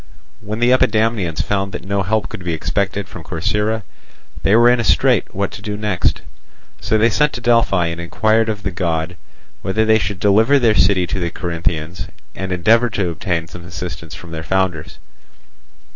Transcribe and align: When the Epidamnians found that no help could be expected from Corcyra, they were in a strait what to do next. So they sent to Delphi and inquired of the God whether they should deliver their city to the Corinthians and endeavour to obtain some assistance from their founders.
When 0.39 0.57
the 0.57 0.71
Epidamnians 0.71 1.43
found 1.43 1.73
that 1.73 1.85
no 1.85 2.01
help 2.01 2.27
could 2.27 2.43
be 2.43 2.53
expected 2.55 3.07
from 3.07 3.23
Corcyra, 3.23 3.83
they 4.41 4.55
were 4.55 4.67
in 4.67 4.79
a 4.79 4.83
strait 4.83 5.25
what 5.35 5.51
to 5.51 5.61
do 5.61 5.77
next. 5.77 6.23
So 6.79 6.97
they 6.97 7.11
sent 7.11 7.33
to 7.33 7.39
Delphi 7.41 7.85
and 7.85 8.01
inquired 8.01 8.49
of 8.49 8.63
the 8.63 8.71
God 8.71 9.15
whether 9.61 9.85
they 9.85 9.99
should 9.99 10.19
deliver 10.19 10.57
their 10.57 10.73
city 10.73 11.05
to 11.05 11.19
the 11.19 11.29
Corinthians 11.29 12.07
and 12.33 12.51
endeavour 12.51 12.89
to 12.89 13.09
obtain 13.09 13.47
some 13.47 13.63
assistance 13.63 14.15
from 14.15 14.31
their 14.31 14.41
founders. 14.41 14.97